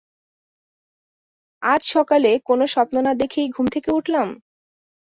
[1.61, 4.27] আর আজ সকালে, কোনো স্বপ্ন না দেখেই ঘুম থেকে উঠলাম?